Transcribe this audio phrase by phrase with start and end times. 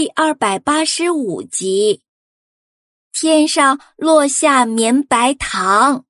[0.00, 2.04] 第二百八十五集。
[3.12, 6.04] 天上落下绵白糖。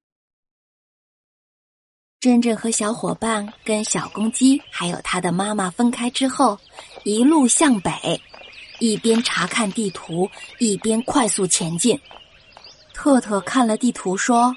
[2.21, 6.59] 珍珍和小伙伴跟小公鸡还有他的妈妈分开之后，
[7.03, 8.21] 一路向北，
[8.79, 11.99] 一边查看地图，一边快速前进。
[12.93, 14.55] 特特看了地图，说：“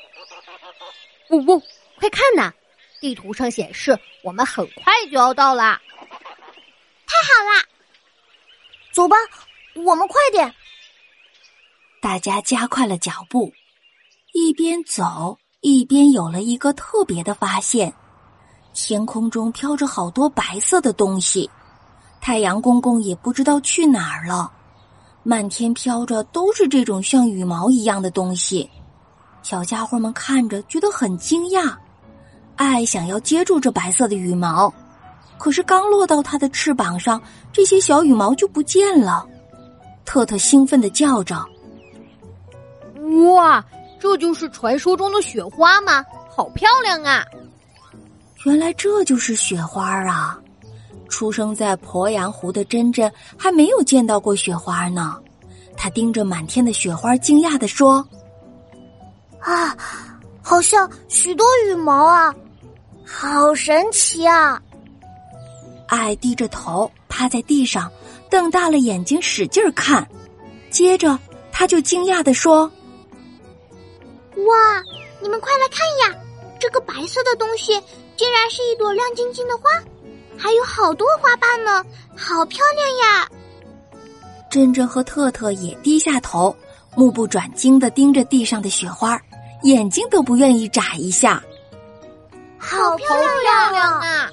[1.32, 1.64] 呜呜，
[1.96, 2.52] 快看呐！
[3.00, 5.82] 地图上显示我们很快就要到啦！
[6.02, 7.66] 太好啦！
[8.92, 9.16] 走吧，
[9.76, 10.54] 我们快点！”
[12.02, 13.52] 大家加快了脚步，
[14.34, 17.94] 一边走一边有了一个特别的发现：
[18.74, 21.50] 天空中飘着好多白色的东西，
[22.20, 24.52] 太阳公公也不知道去哪儿了。
[25.24, 28.68] 漫天飘着都是这种像羽毛一样的东西，
[29.44, 31.76] 小家伙们看着觉得很惊讶。
[32.56, 34.74] 爱想要接住这白色的羽毛，
[35.42, 37.20] 可是刚落到它的翅膀上，
[37.52, 39.26] 这些小羽毛就不见了。
[40.06, 41.36] 特特兴奋的叫着。
[43.34, 43.66] 哇，
[44.00, 46.06] 这就是传说中的雪花吗？
[46.30, 47.26] 好漂亮啊！
[48.46, 50.40] 原来这就是雪花啊！
[51.10, 55.18] 出生在鄱阳湖的珍珍还没有见到过雪花呢。
[55.76, 58.08] 他盯着满天的雪花，惊讶的说
[59.42, 59.76] ：“啊，
[60.44, 62.32] 好像许多羽毛啊，
[63.04, 64.62] 好神奇啊！”
[65.92, 67.92] 爱低着头趴在地上，
[68.30, 70.08] 瞪大了眼睛使劲看，
[70.70, 71.20] 接着
[71.52, 72.72] 他就惊讶的说。
[74.38, 74.82] 哇！
[75.22, 76.18] 你们快来看呀，
[76.58, 77.74] 这个白色的东西
[78.16, 79.64] 竟然是一朵亮晶晶的花，
[80.38, 83.30] 还有好多花瓣呢，好漂亮呀！
[84.50, 86.56] 珍珍和特特也低下头，
[86.96, 89.22] 目不转睛的盯着地上的雪花，
[89.64, 91.44] 眼睛都不愿意眨一下。
[92.58, 93.08] 好漂
[93.74, 94.32] 亮啊！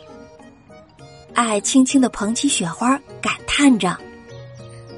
[1.38, 3.96] 爱轻轻的捧起雪花，感叹着：“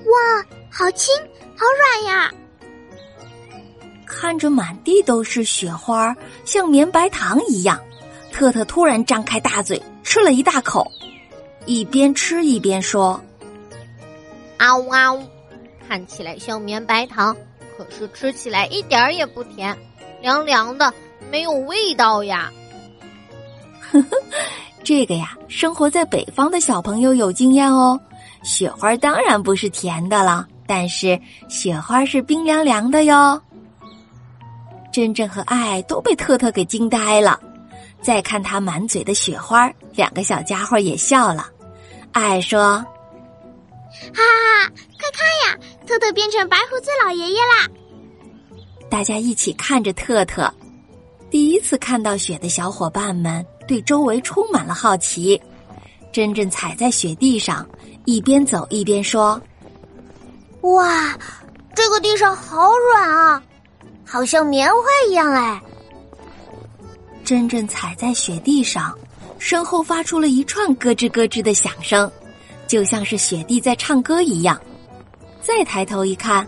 [0.09, 1.15] 哇，好轻，
[1.55, 2.33] 好软呀！”
[4.09, 6.17] 看着满地都是雪花，
[6.47, 7.79] 像绵白糖一样，
[8.33, 10.91] 特特突然张开大嘴吃了一大口，
[11.67, 13.23] 一边吃一边说
[14.57, 15.23] ：“啊呜啊呜，
[15.87, 17.37] 看起来像绵白糖，
[17.77, 19.77] 可是吃起来一点儿也不甜，
[20.23, 20.91] 凉凉的，
[21.31, 22.51] 没有味道呀。”
[23.93, 24.17] 呵呵，
[24.83, 27.99] 这个呀，生活在北方的小朋友有经验哦。
[28.43, 33.41] 雪花当然不是甜的了，但是雪花是冰凉凉的哟。
[34.93, 37.39] 珍珍和爱都被特特给惊呆了，
[38.01, 41.47] 再看他满嘴的雪花，两个小家伙也笑了。
[42.13, 42.61] 爱说
[44.13, 47.69] ：“哈哈哈，快看呀，特特变成白胡子老爷爷啦！”
[48.91, 50.53] 大家一起看着特特，
[51.31, 55.41] 第一次看到雪的小伙伴们对周围充满了好奇。
[56.11, 57.65] 珍珍踩在雪地上，
[58.05, 59.41] 一边走一边说
[60.63, 61.17] ：“哇，
[61.73, 63.41] 这个地上好软啊！”
[64.05, 65.63] 好像棉花一样哎！
[67.25, 68.93] 珍珍踩在雪地上，
[69.39, 72.11] 身后发出了一串咯吱咯吱的响声，
[72.67, 74.61] 就像是雪地在唱歌一样。
[75.41, 76.45] 再抬头一看，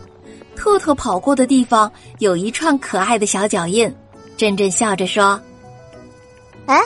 [0.56, 1.88] 特特跑过的地方
[2.18, 3.88] 有一串可爱的小脚印。
[4.36, 5.40] 珍珍笑着说
[6.66, 6.82] ：“哎，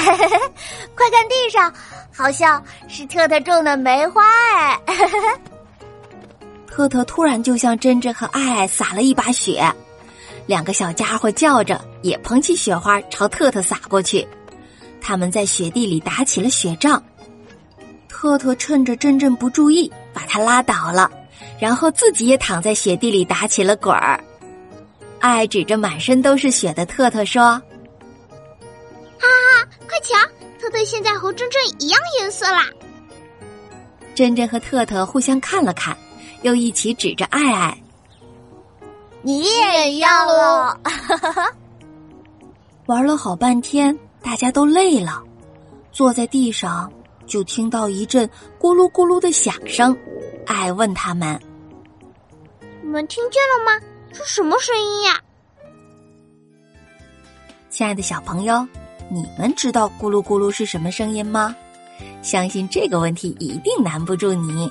[0.94, 1.72] 快看地上，
[2.12, 4.22] 好像是特特种的梅花
[4.54, 4.80] 哎！”
[6.66, 9.62] 特特突然就向珍珍和爱爱撒了一把雪。
[10.46, 14.26] 两个小家伙叫着，也捧起雪花朝特特撒过去。
[15.00, 17.02] 他们在雪地里打起了雪仗。
[18.08, 21.10] 特特趁着珍珍不注意，把他拉倒了，
[21.58, 24.22] 然后自己也躺在雪地里打起了滚儿。
[25.20, 27.60] 爱指着满身都是雪的特特说：“，
[30.00, 30.16] 瞧，
[30.58, 32.66] 特特现在和珍珍一样颜色啦！”
[34.14, 35.96] 珍珍和特特互相看了看，
[36.42, 37.76] 又一起指着爱爱。
[39.22, 40.80] 你也一样了，
[42.86, 45.22] 玩了好半天，大家都累了，
[45.92, 46.92] 坐在地上，
[47.26, 48.28] 就听到一阵
[48.58, 49.96] 咕噜咕噜的响声。
[50.46, 51.38] 爱问他们
[52.82, 53.86] ：“你们听见了吗？
[54.12, 55.20] 是什么声音呀？”
[57.70, 58.66] 亲爱的小朋友，
[59.12, 61.54] 你们知道咕噜咕噜是什么声音吗？
[62.22, 64.70] 相信这个问题一定难不住你。